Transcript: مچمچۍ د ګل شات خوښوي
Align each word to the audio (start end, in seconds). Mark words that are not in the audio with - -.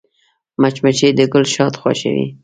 مچمچۍ 0.61 1.09
د 1.15 1.19
ګل 1.33 1.45
شات 1.53 1.73
خوښوي 1.81 2.25